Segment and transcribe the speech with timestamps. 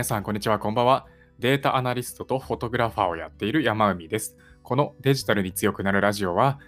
[0.00, 1.06] 皆さん、こんにちは、こんばんは。
[1.40, 4.34] データアナリストとフォトグラファーをやっている山海です。
[4.62, 6.58] このデジタルに強くなるラジオは、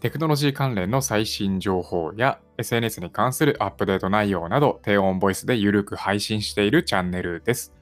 [0.00, 7.72] テクノロジー関連の最新情報や SNS に関するアップデート内容など、低音ボイスでゆるく配信しているチャンネルです。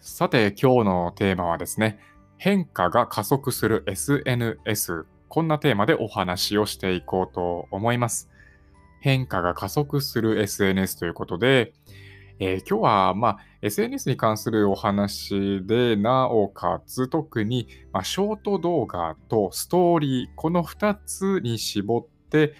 [0.00, 1.98] さて、今日のテーマはですね、
[2.38, 5.04] 変化が加速する SNS。
[5.28, 8.30] こんなテーマでお話をしていこうと思います。
[9.00, 11.74] 変化が加速する SNS ということで、
[12.40, 22.54] えー、今日は、まあ、SNS に関するお話で、なおかつ特に、まあ、ショート動画とストーリー、この2つに絞って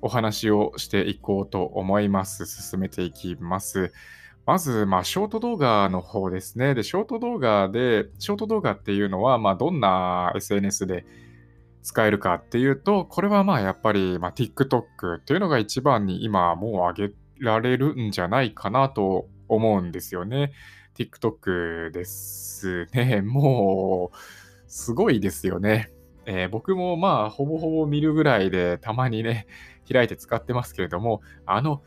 [0.00, 2.46] お話をしていこうと思います。
[2.46, 3.92] 進めていきます。
[4.46, 6.74] まず、まあ、ショート動画の方ですね。
[6.74, 11.04] で、ショート動画で、ショート動画っていうのは、まあ、どんな SNS で
[11.82, 20.52] 使えるかっていうと、これはまあ、やっぱり、まあ、TikTok っていうのが一番に今もう上げられるんじゃないかなと思うんですよね。
[20.94, 23.22] TikTok ですね。
[23.24, 24.16] もう、
[24.66, 25.90] すごいですよね。
[26.26, 29.46] えー、僕もまあ、ほぼほぼ見るぐらいで、たまにね、
[29.90, 31.82] 開いて使ってますけれども、あの、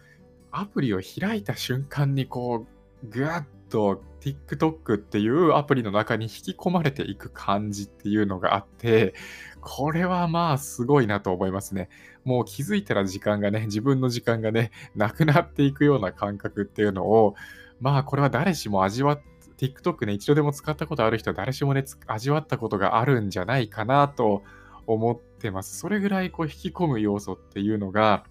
[0.51, 2.67] アプリを開いた瞬間にこ
[3.03, 9.13] う、ぐわっと TikTok っていうアプリの中に引き込まれていく感じっていうのがあって、
[9.61, 11.89] これはまあすごいなと思いますね。
[12.23, 17.35] もう気づいたら時間がね、 自分の時間がね、なくなっていくような感覚っていうのを、
[17.79, 24.43] まあこれは誰しも味わって TikTok ね、一度でも使ったことある人は誰しもね、味わったことがあるんじゃないかなと
[24.87, 25.77] 思ってます。
[25.79, 28.25] それぐらいこう引き込む要素っていうのが、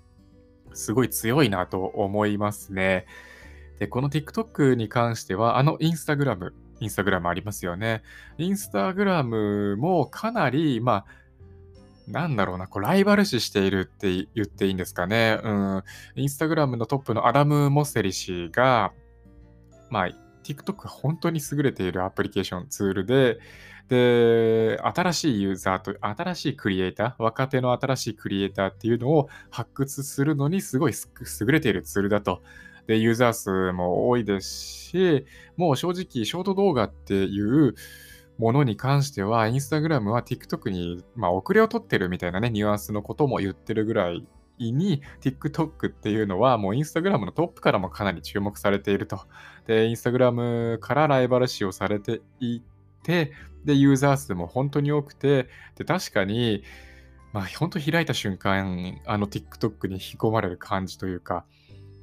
[0.75, 3.07] すごい強いなと思いますね。
[3.79, 8.03] で、この TikTok に関しては、あのインスタグラム、インスタグラムありますよね。
[8.39, 11.07] インスタグラムもかなり、まあ、
[12.09, 15.39] なんだろうな、こうライバル視しているって言っていいんですかね。
[15.43, 15.83] うん。
[16.17, 18.93] インスタグラムのトップのアダム・モッセリ氏が、
[19.91, 20.09] まあ、
[20.43, 23.39] TikTok 本当に優れているアプリケーションツールで、
[23.89, 30.93] で、新しいユーザーと、新しいクリエイター、若手の新しいクリエイターっていうのを発掘するのにすごい
[31.41, 32.43] 優れているツールだと。
[32.87, 37.75] で、ユーザー数も多いですし、もう正直、ショート動画っていう
[38.39, 44.27] ものに関しては、インスタグラムは TikTok に、まあ、遅れを取ってるみたいなね、ニュアンスのことも言ってるぐらい
[44.59, 49.21] に TikTok っていうのはもう Instagram のトップからもかなり注目されていると。
[49.67, 52.63] で、Instagram からライバル視をされてい
[53.03, 53.33] て、
[53.65, 56.63] で、ユーザー数も本当に多くて、で、確かに、
[57.33, 61.45] まあ、本当開いた瞬間、あの TikTok に引き込まれる感じというか、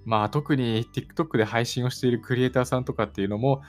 [0.06, 3.62] まあ、特に TikTok で配信をしているクリエイターさんとかっていうのも、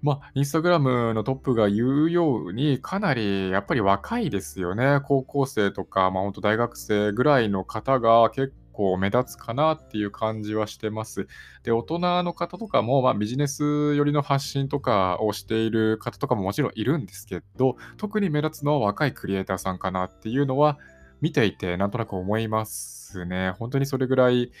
[0.00, 5.00] まあ、インスタグラムのトップが言うように、かなりやっぱり若いですよね。
[5.04, 11.26] 高校生とか、まあ、本当大学生ぐらいの方が結構目立つかなっていう感じはしてます。
[11.64, 20.78] で、大人の方とかも、まあ、ビジネス寄りの発信とかをしている方とかももちろんいるんですけど、特に目立つのは若いクリエイターさんかなっていうのは、
[21.20, 23.50] 見ていてなんとなく思いますね。
[23.58, 24.52] 本当にそれぐらい、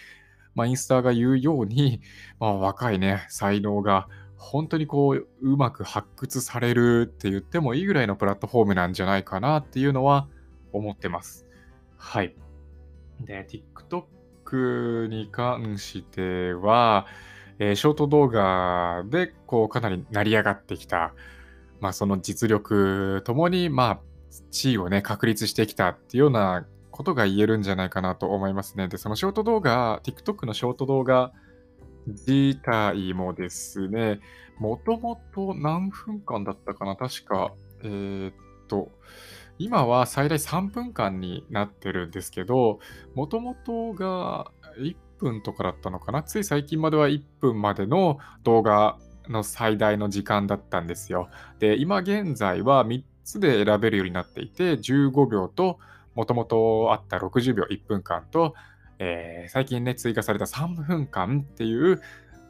[0.56, 2.00] まあ、インスタが言うように、
[2.40, 10.28] まあ、若いね、才能が本当にこう、うまく発掘されるって言ってもいいぐらいのプラットフォームなんじゃないかなっていうのは
[10.72, 11.46] 思ってます。
[11.96, 12.34] はい。
[13.20, 17.06] で、TikTok に関しては、
[17.58, 21.12] えー、ショート動画でこうかなり成り上がってきた、
[21.80, 24.00] まあ、その実力ともに、まあ、
[24.52, 28.86] 地位をね、確立してきたっていうようなことが言えるんじゃないかなと思いますね。
[28.86, 31.32] で、そのショート動画、TikTok のショート動画
[32.08, 34.20] 自体もですね、
[34.58, 36.96] もともと何分間だったかな？
[36.96, 37.52] 確か、
[37.82, 38.34] えー、っ
[38.66, 38.90] と、
[39.58, 42.80] 今は最大3分間になってるんですけど、
[43.14, 46.22] もともとが1分とかだったのかな？
[46.22, 48.98] つい最近までは1分までの動画
[49.28, 51.28] の最大の時間だったんですよ。
[51.58, 55.78] で、今現在は3つで選べるようになっていて、15秒と、
[56.14, 58.54] もともとあった60秒1分間と、
[58.98, 62.00] えー、最近ね、追加された3分間っていう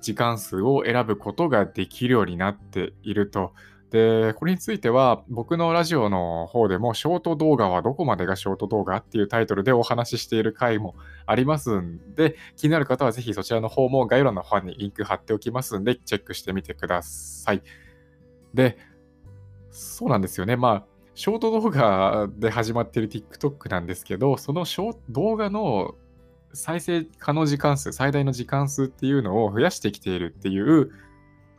[0.01, 3.53] 時間数を選ぶことができるようになっていると。
[3.91, 10.95] で、これについては僕のラジオの方でもショート動画はどこまでがショート動画っていうタイトルでお話ししている回も
[11.27, 17.63] ありますんで、気になる方はぜひそちらの方も概要欄の方にリンク貼っておきますんで、チェックしてみてください。
[18.53, 18.79] で、
[19.71, 20.57] そうなんですよね。
[20.57, 20.85] まあ、
[21.15, 24.65] ショート動画で始まっている TikTok なんですけど、その
[25.09, 25.95] 動画の
[26.53, 30.91] 再生可能時間数、最大の時間数っていうのを増やしてきているっていう、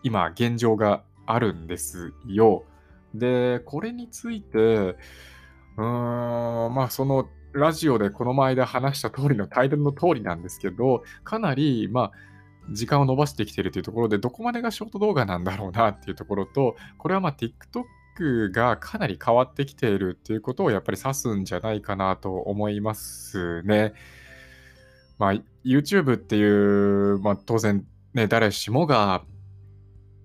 [0.03, 2.63] 今、現状があるんですよ。
[3.13, 12.11] で、これについて、うーん、まあ、その、ラジオでこの前で話した通りのタイトルの通りなんですけど、かなり、まあ、
[12.71, 23.93] 時間を伸ばしてきているというところで、どこまでがショート動画なんだろうなっていうところと、これはまあ TikTok がかなり変わってきているっていうことをやっぱり指すんじゃないかなと思いますね。
[25.19, 25.33] まあ、
[25.63, 29.23] YouTube っていう、まあ、当然ね、誰しもが、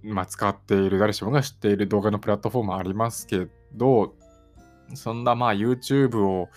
[0.03, 4.15] まあ、使っている、誰しもが知っている動画のプラットフォームありますけど、
[4.95, 6.49] そんなまあ YouTube を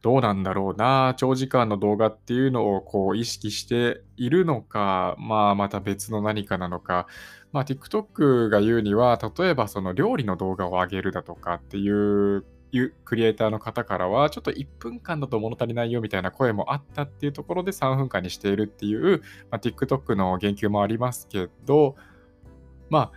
[0.00, 7.06] どうなんだろうな、長時間の動画っていうのをこう意識しているのか、まあまた別の何かなのか、
[7.52, 12.44] まあ TikTok が言うには、例えばその料理の動画を上げるだとかっていう
[12.82, 21.96] うクリエイターの方からは、ちょっと1分間だと物足りないよみたいな声もあったっていうところで3分間にしているっていう、まあ、TikTok の言及もありますけど、
[22.90, 23.12] まあ、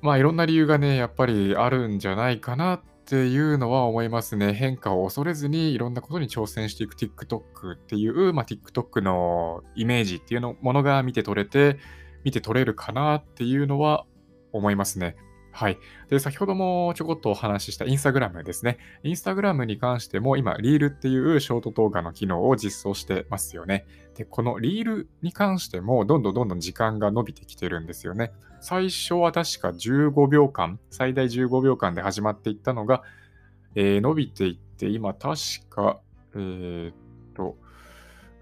[0.00, 4.52] まあいろんな理由がね、やっぱりあるんじゃないかなっていうのは思いますね。
[4.52, 11.78] 変化を恐れずにいろんなことに挑戦していく TikTok っていう、まあ、TikTok のイメージっていうのものが見て取れて、
[12.22, 14.04] 見て取れるかなっていうのは
[14.52, 15.16] 思いますね。
[15.58, 15.78] はい。
[16.08, 18.78] で、先ほどもちょこっとお話ししたインスタグラムですね。
[19.02, 23.84] インスタグラムに関しても今、リールっていうショート動画の機能を実装してますよね。
[24.14, 28.30] で、このリールに関してもどんどんどんどん時間が伸びてきてるんですよね。
[28.60, 33.02] 最初は確か15秒間、最大15秒間で始まっていったのが、
[33.74, 35.98] えー、伸びていって、今確か、
[36.36, 36.94] えー、っ
[37.34, 37.56] と、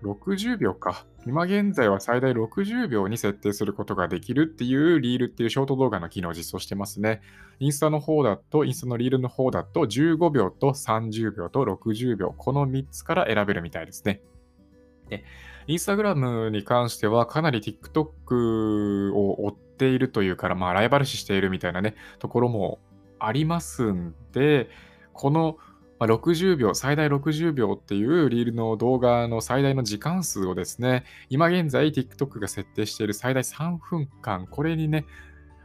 [0.06, 1.05] 60秒か。
[1.26, 7.20] 今現在は最大60秒に設定することができるっていうリールっていうショート動画の機能を実装してますね。
[7.58, 14.23] インスタの方だと、インスタのリールの方だと15秒と30秒と60秒、この3つから選べるみたいですね。
[15.08, 15.25] で、
[15.67, 22.79] インスタグラムに関してはかなり TikTok を追っているというから、まあライバル視しているみたいなね、ところも
[23.19, 24.70] ありますんで、
[25.12, 25.58] この
[25.98, 35.06] ま60秒、最大60秒っていうリールの動画の最大の時間数をですね、今現在 TikTok が設定している最大3分間、これにね、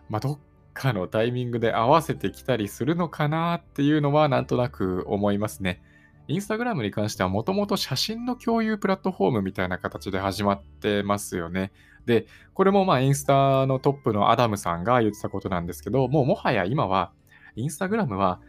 [0.09, 0.39] まあ、どっ
[0.73, 5.81] かのタイミングで合わせてきたりするのかなっていうのはなんとなく思いますね。
[6.27, 11.71] インスタグラムに関してはもともと写真の共有プラットフォームみたいな形で始まってますよね。
[12.05, 17.11] で、これもまあインスタのトップのアダムさんが言ってたことなんですけど、もうもはや今は
[17.55, 18.39] インスタグラムは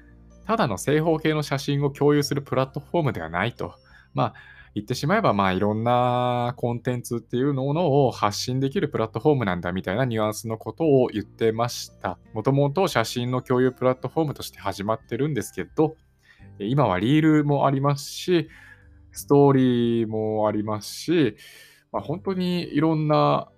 [0.47, 3.75] ただの正方形の写真を共有するプラットフォームではないと。
[4.15, 4.35] まあ、
[4.75, 12.19] 言ってしまえば、まあ、いろんなコンテンツっていうものを発信できるプラットフォームなんだみたいなニュアンスのことを言ってました。
[12.33, 15.97] もともと写真の共有プラットフォームとして始まってるんですけど、
[16.59, 18.49] 今はリールもありますし、
[19.13, 21.37] ストーリーもありますし、
[21.93, 23.52] まあ、本当にいろんな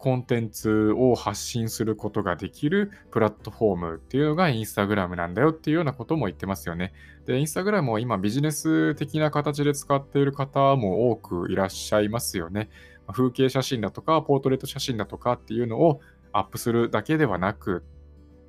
[0.00, 6.92] コンテンツを発信することができるプラットフォームっていうのがインスタグラムなんだよっていうようなことも言ってますよね。
[7.26, 12.70] で、インスタグラムを今ビジネス的な形で使っている方も多くいらっしゃいますよね。
[13.12, 16.00] 風景写真だとか、ポートレート写真だとかっていうのを
[16.32, 17.84] アップするだけではなく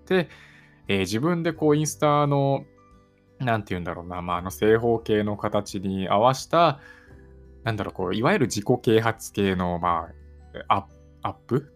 [0.06, 0.30] て、
[0.88, 2.66] えー、自分でこうインスタの、
[3.40, 6.80] なんて言うんだろうな、まあ、あの正方形の形に合わした、
[7.64, 10.10] なんだろう、こう、いわゆる自己啓発系の、ま
[10.68, 11.74] あ、アップアップ？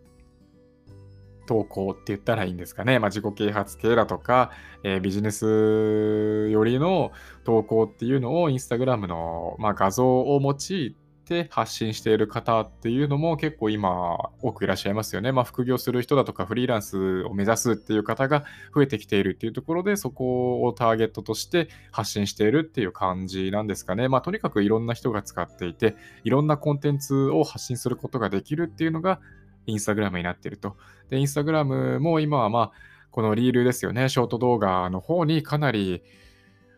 [1.48, 2.98] 投稿って言ったらいいんですかね。
[2.98, 4.50] まあ、自己啓発系だとか、
[4.84, 7.12] えー、ビジネスよりの
[7.44, 10.96] 投稿っていうのをインスタグラムの、まあ、画像を用い
[11.26, 15.32] て発信している方っていうのも結構今多くいらっしゃいますよね。
[15.32, 24.08] まあ、副業する人だとかフリーランスを目指すっていう方が増えてきているっていうところでそこをターゲットとして発信しているっていう感じなんですかね。
[24.08, 29.20] まあ、とにかくいろんな人が使っていていろんなコンテンツを発信することができるっていうのが
[29.66, 30.78] インスタグラムになっていると。
[31.10, 32.72] で、インスタグラムも今はまあ、
[33.12, 36.04] このリールですよね、ショート動画の方にかなり、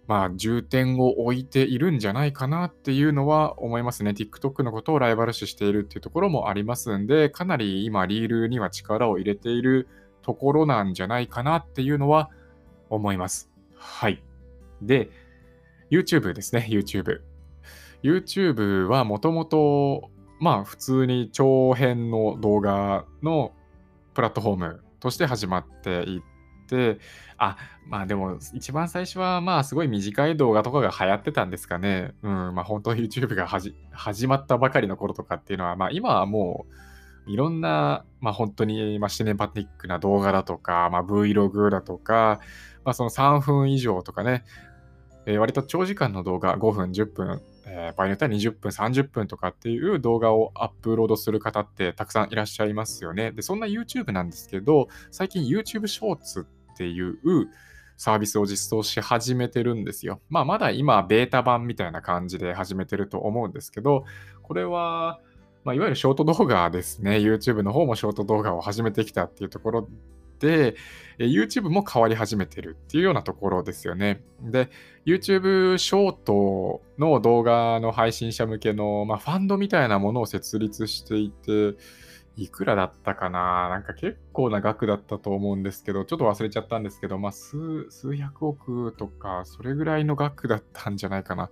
[0.08, 4.12] まあ、重点を置いているんじゃないかなっていうのは思いますね。
[4.12, 9.88] TikTok のことをライバル視しているっていうところもありますんで、かなり今、リールには力を入れている
[10.22, 12.30] ところなんじゃないかなっていうのは
[12.90, 13.52] 思います。
[13.76, 14.24] はい。
[14.82, 15.10] で、
[15.92, 17.22] YouTube ですね、YouTube。
[18.02, 20.10] YouTube はもともと
[20.40, 23.54] まあ普通に長編の動画の
[24.14, 26.37] プラットフォームとして始まっていて、
[27.38, 32.14] あ、まあでも一番最初はまあすごい短い動画とかが流行ってたんですかね。
[32.24, 36.66] うん、まあ本当 YouTube が始まったばかりの頃とかっていうのは、まあ今はも
[37.28, 42.40] ういろんな、まあ本当に、まあ、シネパティックな動画だとか、まあ Vlog だとか、
[42.84, 44.44] まあその3分以上とかね、
[45.26, 47.42] えー、割と長時間の動画5分、10分、
[47.96, 53.32] 場合によっては20分、30分とかっていう動画をアップロードする方ってたくさんいらっしゃいますよね。
[53.32, 56.48] で、そんな YouTube なんですけど、最近 YouTube ショーツ
[56.78, 57.18] っていう
[57.98, 60.22] サービスを実装し始めてるんですよ。
[60.30, 64.06] まあ、まだ今、ベータ版みたいな感じで始めてると思うんですけど、
[64.44, 65.20] これは、
[65.64, 67.18] まあ、いわゆるショート動画ですね。
[67.18, 69.90] YouTube の方もショート動画を始めてきたっていうところ
[70.40, 70.76] で、
[71.18, 74.22] YouTube も変わり始めてるっていうようなところですよね。
[74.44, 74.70] で、
[75.08, 81.74] YouTube ショートの動画の配信者向けの、まあ、ファンドみたいなものを設立していて、
[82.38, 83.68] いくらだったかな？
[83.70, 91.50] なんか結構な額だったと思うんですけど、ちょっと忘れちゃったんですけど、まあ数、数百億とか、それぐらいの額だったんじゃないかなっ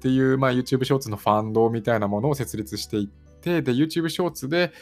[0.00, 3.08] ていう、まあ、YouTube ショーツのファンドみたいなものを設立していっ
[3.40, 4.72] て、で、YouTube ショーツで、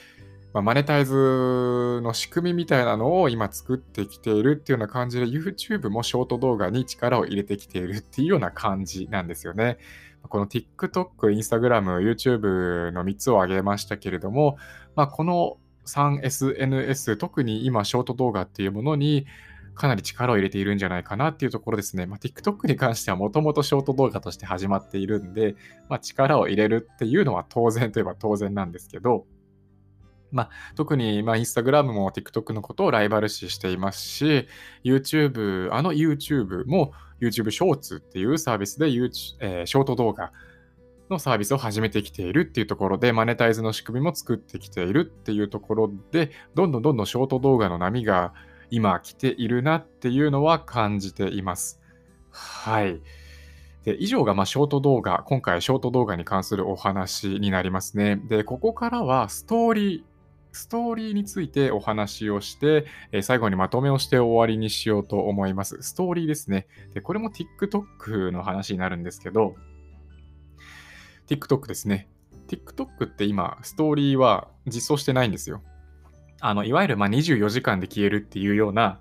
[0.55, 9.77] まあ、マネタイズの仕組みみたいなのを今作ってきているっていうような感じで YouTube もショート動画に力を入れてきているっていうような感じなんですよね。
[10.29, 14.57] この TikTok、Instagram、YouTube の3つを挙げましたけれども、
[14.95, 19.27] まあ、この 3SNS、特に今ショート動画っていうものに
[19.75, 22.05] かなり力を入れているんじゃないかなっていうところですね。
[22.05, 25.55] まあ、TikTok に関してはもともとショート動画として始まっているんで、
[25.89, 29.25] まあ、力を入れるっていうのは当然といえば当然なんですけど、
[30.31, 34.47] まあ、特に、まあ、インスタグラムも TikTok のことをライバル視していますし、
[34.85, 40.33] YouTube、あの YouTube も YouTube ショーツっていうサービスで、えー、ショート動画
[41.11, 48.35] のサービスを始めてきているっていうところで、マネタイズの仕組みも作ってきているっていうところで、どんどんどんどんショート動画の波が
[48.71, 51.81] 今来ているなっていうのは感じています。
[52.31, 53.01] はい。
[53.85, 58.17] で以上がまショート動画、今回ショート動画に関するお話になりますね。
[58.17, 60.03] で、ここからはストーリー、
[60.59, 65.81] ストーリーについてお話をして、え最後にまとめをして終わりにしようと思います。
[65.83, 66.67] ストーリーですね。
[66.95, 69.55] で、これも TikTok の話になるんですけど、
[71.29, 72.09] TikTok ですね。
[72.49, 75.63] TikTok って今、ストーリーは実装してないんですよ。
[76.41, 79.01] あの、いわゆるま24時間で消えるっていうような、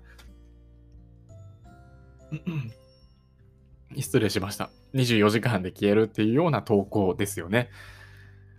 [3.96, 4.70] 失礼しました。
[4.94, 7.68] 24時間で消えるっていうような投稿ですよね。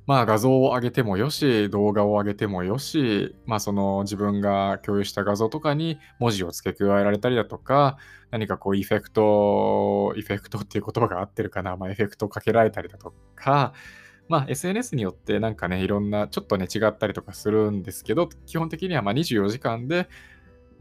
[0.09, 7.99] まあ画像を上げてもよし、動画を上げてもよし、まあその自分が共有した画像とかに文字を付け加えられたりだとか、
[8.31, 13.73] 何かこうエフェクト、エフェクトっていう言葉が合ってるかな、まあエフェクトをかけられたりだとか、
[14.27, 20.09] まあ SNS によってなんかね、いろんな、ちょっとね、違ったりとかするんですけど、基本的にはま24時間で、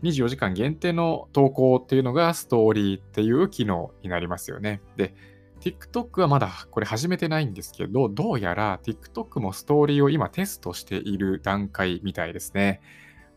[0.04, 4.80] 24時間限定の投稿っていうのがストーリーっていう機能になりますよね。
[4.96, 5.14] で、
[5.60, 12.80] TikTok はまだこれ始めてないんですけど、どうやら TikTok もストーリーを今テストしている段階みたいですね。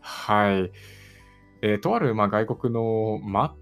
[0.00, 0.72] はい。
[1.62, 3.52] えー、とあるまあ外国のマッ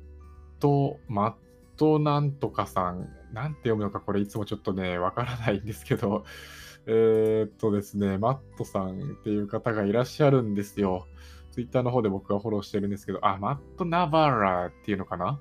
[0.60, 1.34] ト、マッ
[1.76, 6.24] トなんとかさん、なんて読むのかこれいつもちょっとね、わからないんですけど、
[6.86, 11.06] えー、っとですね、マットさんっていう方がいらっしゃるんですよ。
[11.52, 15.40] Twitter の方で僕がフォローしてるんですけど、あ、マット・ナバラっていうのかな？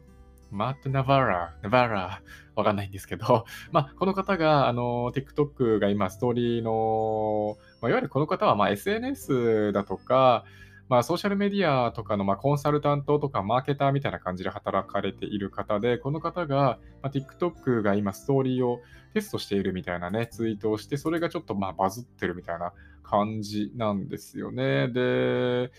[0.51, 2.21] マット・ナバラ、ナバラ、
[2.55, 10.43] わかんないんですけど、 まあ、この方が、あの、TikTok が今、ストーリーの、まあ、いわゆるこの方は、まあ、SNS だとか、
[10.89, 18.81] まあ、ソーシャルメディアとかの、まあ、コンサルタントとかマーケターみたいな感じで働かれている方で、この方が、まあ、TikTok が今ストーリーを
[19.13, 24.87] テストしているみたいなね、ツイートをして、それがちょっとまあバズってるみたいな感じなんですよね。
[24.87, 25.71] で、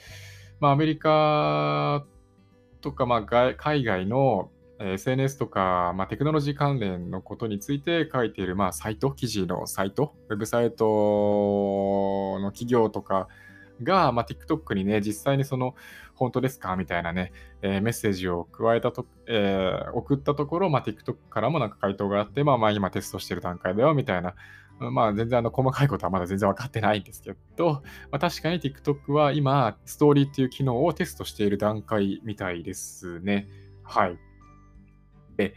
[0.60, 2.04] まあ、アメリカ
[2.80, 13.28] とか、まあ、海外の SNS とか、まあ、テクノロジー関連のことについて書いている、まあ、サイト、記事のサイト、ウェブサイトの企業とか
[13.82, 15.74] が、まあ、TikTok にね、実際にその、
[16.14, 17.32] 本当ですかみたいなね、
[17.62, 24.34] えー、メッセージを加えたと、えー、送ったところ、まあ、TikTok からもなんか回答があって、まあ、まあ、今テストしてる段階だよ、みたいな。
[24.78, 33.48] まあ、全然あの、細かいことはまだ全然分かってないんですけど、まあ、確かに TikTok は今、ストーリーっていう機能をテストしている段階みたいですね。
[33.82, 34.29] はい。
[35.40, 35.54] で、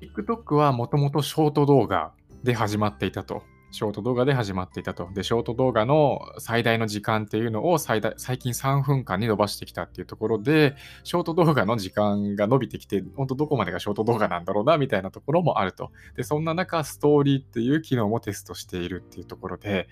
[0.00, 2.12] TikTok はもともとショート動画
[2.44, 3.42] で始まっていたと。
[3.70, 5.10] ショート動画で始まっていたと。
[5.12, 15.90] で、ショート動画の最大の時間っていうのを最大最近3分間に伸ばしてきたっていうところで、ショート動画の時間が伸びてきて、本当どこまでがショート動画なんだろうな、みたいなところもあると。
[16.16, 19.86] で、そんな中、ストーリーっていう機能もテストしているっていうところで、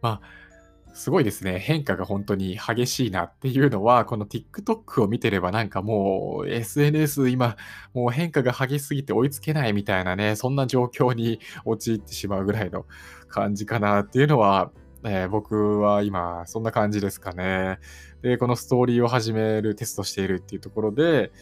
[0.00, 0.51] まあ、
[0.94, 1.58] すごいですね。
[1.58, 7.56] 変化が本当に激しいなっていうのは、この TikTok を見てればなんかもう SNS 今
[7.94, 12.84] もう変化が激しすぎて追いつけないみたいなね、そんな状況に陥ってしまうぐらいの
[13.28, 14.70] 感じかなっていうのは、
[15.04, 17.78] えー、僕は今そんな感じですかね。
[18.20, 21.32] で、このストーリーを始めるテストしているっていうところで、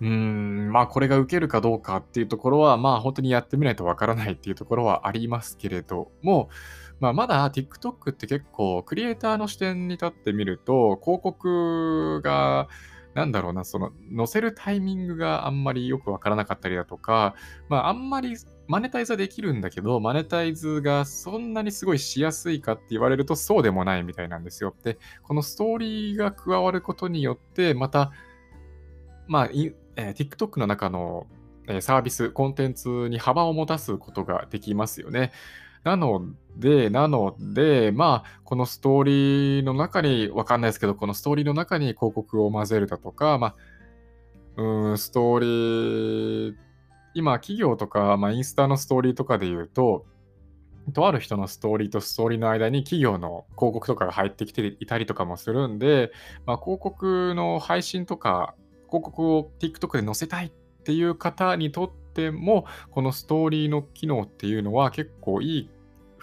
[0.00, 6.48] うーん、まあこれが受けるかどうかっていうところは、まあ本当にやってみないとわからないっていうところはありますけれども、
[7.00, 12.68] まあ、まだ TikTok って結構クリエイターの視点に立ってみると広告が
[13.14, 17.36] なんだろうな、その、載せるタイミングがあんまりよくわからなかったりだとか、
[17.68, 18.36] まあ、あんまり
[18.66, 24.74] マネタイズはできるんだけど、マネタイズがそんなにすごいしやすいかって言われるとそうでもないみたいなんですよ。
[24.82, 28.10] で、このストーリーが加わることによって、また、
[29.28, 29.50] まあ、
[29.96, 31.26] えー、TikTok の中の、
[31.80, 35.32] サービス、コンテンツに幅を持たすことができますよね。
[35.84, 36.26] なの
[36.56, 43.54] で、なので、まあ、このストーリーの中に、わかんないですけど、このストーリーの中に広告を混ぜるだとか、まあ、
[44.56, 46.54] うん、ストーリー、
[47.14, 50.06] 今、企業とか、まあ、インスタのストーリーとかで言うと、
[50.92, 56.12] とある人のストーリーとストーリーの間に企業の広告とかが入ってきていたりとかもするんで、
[56.44, 58.54] まあ、広告の配信とか、
[58.88, 60.50] 広告を TikTok で載せたいっ
[60.84, 65.70] ていう方にとっても、このストーリーの機能っていうのは結構いい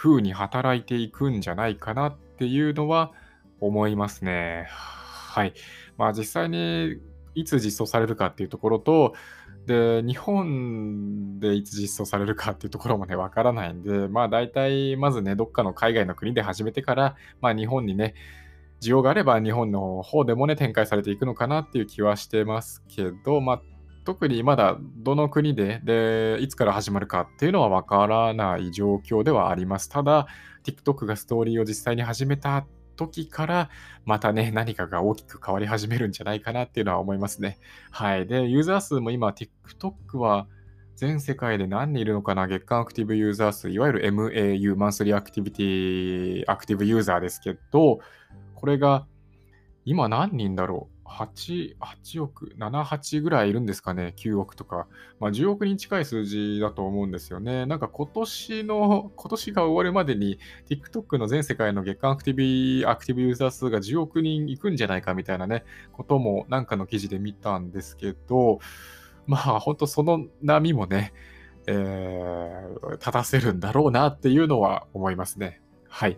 [0.02, 3.12] 風に働いていくんじゃないかなっていうのは
[3.60, 4.66] 思いますね。
[4.68, 5.54] はい。
[5.96, 6.98] まあ実際に
[7.36, 9.14] いつ実装されるかっていうところと、
[9.68, 18.16] で、日本でいつ実装されるかっていうところもね、わからないんで、まあ大体、まずね、どっかの海外の国で始めてから、まあ日本にね、
[18.82, 23.62] 需要があれば日本の方でもね、展開されていくのかなっていう気はしてますけど、まあ
[24.04, 29.90] 特にまだどの国で、で、いつから始まるかっていうのはわからない状況ではあります。
[29.90, 30.28] ただ、
[30.64, 32.66] TikTok がストーリーを実際に始めた
[32.96, 33.70] 時から、
[34.06, 37.60] またね、何かが大きく変わり始めるんじゃないかなっていうのは思いますね。
[37.92, 38.28] はい。
[38.28, 40.48] で、ユーザー数も今、TikTok は
[40.96, 42.48] 全世界で何人いるのかな？
[42.48, 48.00] 月間アクティブユーザー数、いわゆる MAU、マンスリーアクティビティ、アクティブユーザーですけど、
[48.54, 49.08] これが
[49.86, 51.01] 今何人だろう？
[51.12, 54.88] 8、8億、7、8ぐらいいるんですかね、9億とか。
[55.20, 57.66] まあ、10億人近い数字だと思うんですよね。
[57.66, 60.40] なんか今年の、今年が終わるまでに
[60.70, 68.60] TikTok の全世界の月間アクティブ、アクティブユーザー数が10億人いくんじゃないかみたいなね、こともなんかの記事で見たんですけど、
[69.28, 71.14] まあ本当その波もね、
[71.68, 75.62] えー、立たせるんだろうなっていうのは思いますね。
[75.88, 76.18] はい。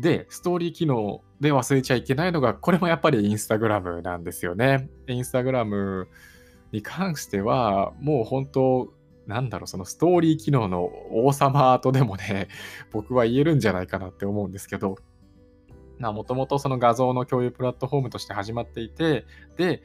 [0.00, 4.88] で、ストーリー機能で忘れちゃいけないのが、これもやっぱりインスタグラムなんですよね。
[5.06, 6.08] インスタグラム
[6.72, 8.94] に関しては、もう本当、
[9.26, 12.48] なんだろう、そのストーリー機能の王様とでもね、
[12.92, 14.96] 僕は言えるんじゃないかなって思うんですけど、
[15.98, 19.26] もともとその画像の共有プラットフォームとして始まっていて、
[19.58, 19.82] で、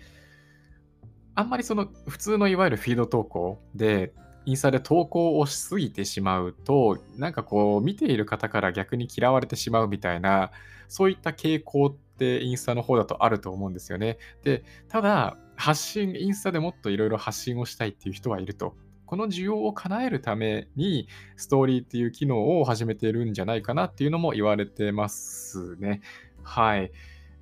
[1.36, 4.14] あんまりその普通のいわゆるフィード投稿で、
[4.46, 10.52] インスタで投稿をしすぎてしまうと、なんかこう、見ている方から逆に嫌われてしまうみたいな、
[10.88, 14.18] そういった傾向ってインスタの方だとあると思うんですよね。
[14.44, 18.76] で、ただ、発信、インスタでもっといろいろ発信をしたいっていう人はいると。
[19.06, 26.02] この需要を叶えるために、ストーリーっていう機能を始めてるんじゃないかなっていうのも言われてますね。
[26.44, 26.92] はい。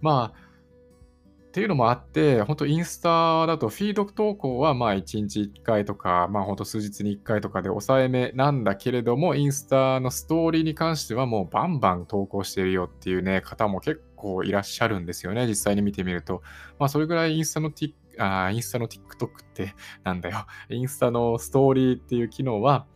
[0.02, 0.53] まあ、
[1.54, 16.42] っていうのもあって、本当インスタだとフィード投稿はまあ1日1回とか、まあ本当数日に1回とかで抑えめなんだけれども、インスタのストーリーに関してはもうバンバン投稿してるよっていうね、方も結構いらっしゃるんですよね、実際に見てみると。
[16.80, 20.48] まあそれぐらいインスタの Tik あインスタの TikTok ってなんだよ。
[20.72, 22.88] インスタのストーリーっていう機能は、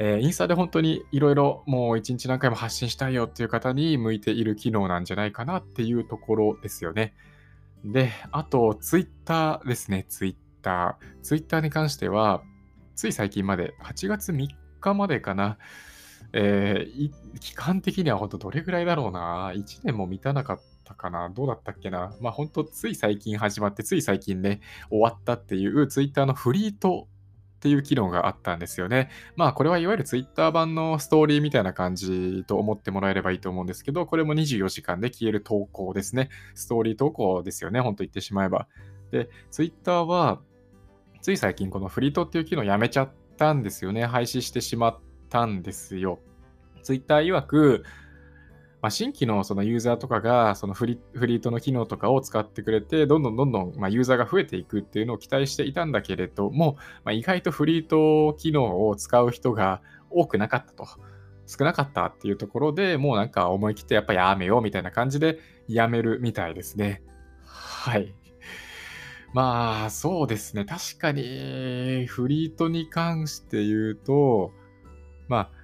[0.00, 7.14] えー、インスタで本当にいろいろもう一日何回も発信したいよっていう方に向いている機能なんじゃないかなっていうところですよね。
[7.84, 11.22] で、あと、ツイッターですね、ツイッター。
[11.22, 12.42] ツイッターに関しては、
[12.94, 14.48] つい最近まで、8月3
[14.80, 15.58] 日までかな、
[16.32, 27.06] えー、期間的には本当どれぐらいだろうな、1年も満たなかったかな、どうだったっけな、まあ本当つい最近始まって、つい最近ね、終わったっていうツイッターのフリート
[27.64, 29.08] っていう機能があったんですよね。
[29.36, 36.28] まあこれはいわゆる Twitter 版のストーリーみたいな感じと思ってもらえればいいと思うんですけど、これも24時間で消える投稿ですね。
[36.54, 38.68] ストーリー投稿ですよね、ほんと言ってしまえば。
[39.12, 40.42] で、Twitter は
[41.22, 44.04] つい最近このフリートっていう機能やめちゃったんですよね。
[44.04, 44.98] 廃止してしまっ
[45.30, 46.18] たんですよ。
[46.82, 47.84] Twitter 曰く、
[48.84, 60.86] まあ、新規のそのユーザーとかがそのフリフリートの機能とかを使ってくれて、どんどんどんどんまユーザーが増えていくっていうのを期待していたんだけれども、まあ、意外とフリート機能を使う人が多くなかったと。
[61.46, 67.02] 少なかったっていうところでもうなんか思い切ってやっぱやめようみたいな感じでやめるみたいですね。
[67.46, 68.14] はい。
[69.32, 70.66] まあそうですね。
[70.66, 74.52] 確かにフリートに関して言うと、
[75.28, 75.63] まあ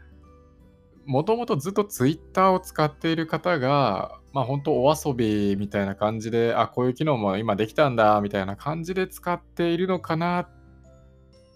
[1.10, 10.48] もともとずっとツイッターを使っている方が、まあ本当お遊びみたいな感じで、あ、こういう機能も今できたんだ、みたいな感じで使っているのかなっ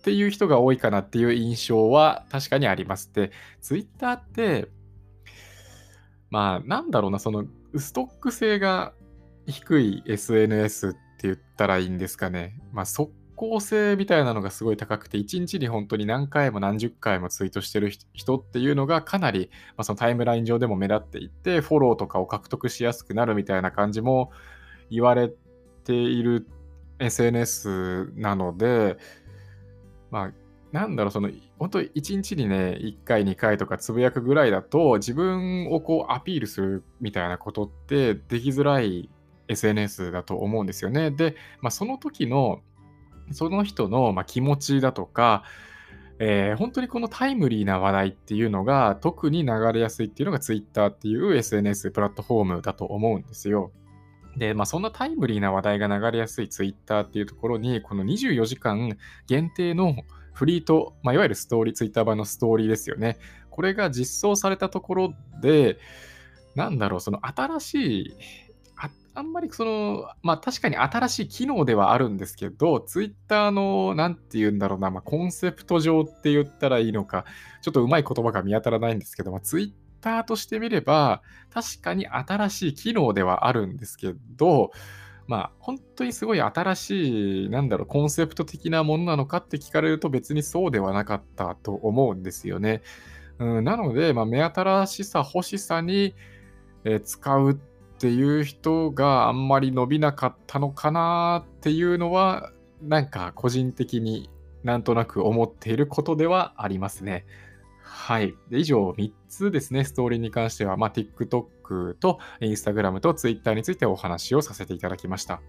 [0.02, 3.14] ていう人が多いかなっていう印象は確かにあります。
[3.14, 4.66] で、ツイッターって、
[6.30, 7.44] まあなんだろうな、その
[7.76, 8.92] ストック性が
[9.46, 12.60] 低い SNS って言ったらいいんですかね。
[12.72, 24.30] まあ、速攻性みたいなのがすごい高くて、1日に本当に何回も何十回もツイートしてる人っていうのがかなり、まあ、そのタイムライン上でも目立っていて、フォローとかを獲得しやすくなるみたいな感じも
[24.90, 25.30] 言われ
[25.84, 26.46] ている
[26.98, 28.96] SNS なので、
[30.10, 30.32] まあ、
[30.72, 39.08] なんだろう、その、本当1日にね、1回、2回とかつぶやくぐらいだと、自分をこうアピールするみたいなことってできづらい
[39.46, 41.10] SNS だと思うんですよね。
[41.10, 42.60] で、まあ、その時の、
[43.32, 45.44] その人のま気持ちだとか、
[46.18, 53.72] えー、本当にこのタイムリーな話題っていうのが特に流れやすいっていうのが Twitter っていう SNS プラットフォームだと思うんですよ。
[54.36, 59.94] で、まあ、そんなタイムリーな話題が流れやすい Twitter っていうところに、この24時間限定の
[60.32, 63.18] フリート、まあ、いわゆるストーリー、Twitter 版のストーリーですよね。
[63.50, 65.78] これが実装されたところで、
[66.56, 68.14] なんだろう、その新しい
[69.16, 77.24] あんまりその、まあ確かに新しい機能ではあるんですけど、ツイッターの、なんて言うんだろうな、まあ、コンセプト上って言ったらいいのか、
[77.62, 81.22] ちょっとうまい言葉が見当たらないんですけど、まあ、ツイッターとしてみれば、
[81.52, 84.72] 確かに新しい機能ではあるんですけど、
[85.26, 92.82] まあ本当にすごい新しい、なんだろう、コンセプト的なものなのかって聞かれると別にそうではなかったと思うんですよね。
[93.38, 96.14] うん、なので、まあ、目新しさ、欲しさに、
[96.84, 97.73] え使うって
[98.04, 104.28] ていう人があんまり伸びなかったのかなっていうのは、なんか個人的に
[104.62, 107.24] なんとなく思っていることではありますね。
[107.82, 108.34] はい。
[108.50, 115.40] で以上3つですね、ストーリーに関しては、まあ、TikTok と Instagram と Twitter についてお話をさせていただきました。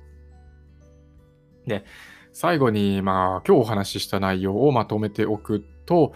[1.67, 1.83] で、
[2.31, 6.13] 最後に、まあ、今日お話しした内容をまとめておくと、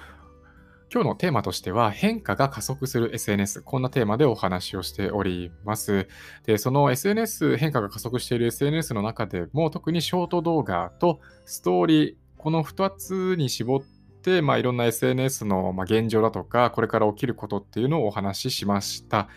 [0.92, 3.62] 今日のテーマとしては変化が加速する SNS。
[3.62, 6.08] こんなテーマでお話をしております。
[6.48, 13.82] で、その SNS、変化が加速している SNS の中でも特にショート動画とストーリー、この2つに絞っ
[14.24, 19.30] て、まあ、いろんな SNS の現状だとか、これから起きることっていうのをお話ししました。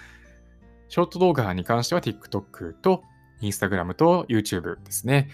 [0.89, 3.03] ショート動画に関しては TikTok と
[3.43, 5.29] Instagram と YouTube ですね。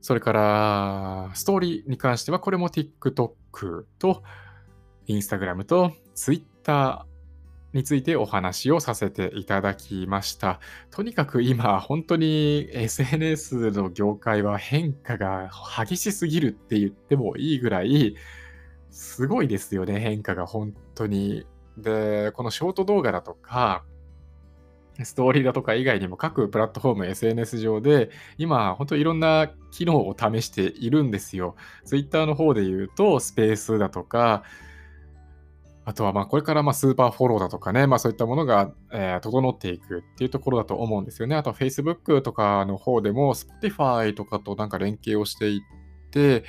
[0.00, 4.24] それから、ストーリーに関してはこれも TikTok と
[5.10, 10.60] インスタグラムとツイッターについてお話をさせていただきました。
[10.90, 18.14] とにかく今、本当に SNS の業界は変化が激しすぎるって言ってもいいぐらい、
[18.90, 21.44] すごいですよね、変化が本当に。
[21.76, 23.84] で、このショート動画だとか、
[25.02, 31.56] ストーリーだとか以外にも各プラットフォーム、SNS 上で今、本当いろんな機能を試しているんですよ。
[31.84, 34.44] Twitter の方で言うと、スペースだとか、
[35.90, 41.34] あとはまあこれからまあスーパーフォローだとかね、まあそういったものが、え、整っていくっていうところだと思うんですよね。
[41.34, 46.44] あと Facebook とかの方でも Spotify とかとなんか連携をしていって、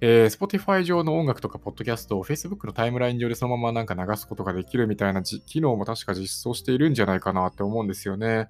[0.00, 8.48] えー、Spotify 上の音楽とかポッドキャストを Facebook のタイムライン上でそのままなんか流すことができるみたいな機能も確か実装しているんじゃないかなって思うんですよね。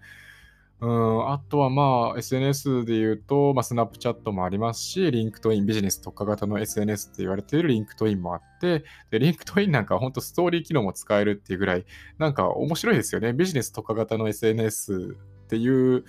[0.83, 11.85] うん、あとはまあ SNS で言うと、まあ、スナップチャットもありますし、リンクトインビジネス特化型の SNS って言われているリンクトインもあって、でリンクトインなんか本当ストーリー機能も使えるっていうぐらい、
[12.19, 13.33] なんか面白いですよね。
[13.33, 16.05] ビジネス特化型の SNS っていう、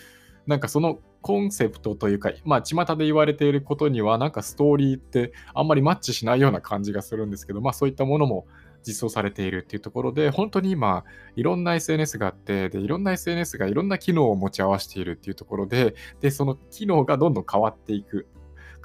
[0.47, 8.47] なんかそのコンセプトというか、まあ、巷で言われていることには、なんかストーリーってあんまりマッチしないような感じがするんですけど、まあそういったものも
[8.85, 11.03] 実装されているっていうところで、本当に今、
[11.35, 18.27] いろんな SNS があって、で、いろんな SNS がいろんな機能を持ち合わせているっていうところで、で、その機能がどんどん変わっていく、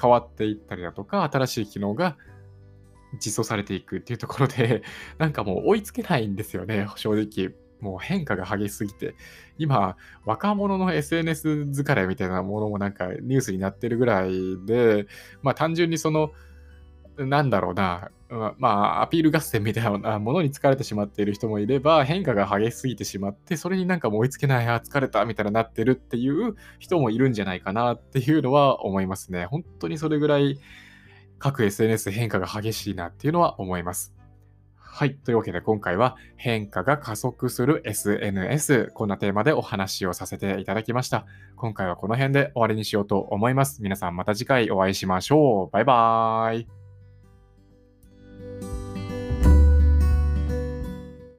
[0.01, 2.17] 変わっていったりだとか、新しい機能が
[3.15, 4.83] 実装されていくっていうところで、
[5.19, 7.55] なんかもう追いつけないんですよね、正直。
[7.81, 9.15] もう変化が激しすぎて、
[9.57, 15.07] 今、若者の SNS 疲れみたいなものもなんかニュースになってるぐらいで、
[15.43, 16.33] まあ単純にその、
[17.19, 18.11] なんだろうな、
[18.59, 29.47] まあ、アピール合戦みたいなものに疲れてしまっている人もいれば、変化が激しすぎてしまって、それになんかもう追いつけない、あ、疲れたみたいななってるっていう人もいるんじゃないかなっていうのは思いますね。
[29.47, 30.59] 本当にそれぐらい
[31.39, 34.15] 各 SNS 変化が激しいなっていうのは思います。
[34.77, 35.15] はい。
[35.15, 38.91] というわけで今回は変化が加速する SNS。
[38.95, 41.25] こんなテーマでお話をさせていただきました。
[41.55, 43.81] 今回はこの辺で終わりにしようと思います。
[43.81, 45.71] 皆さんまた次回お会いしましょう。
[45.71, 46.88] バイバーイ。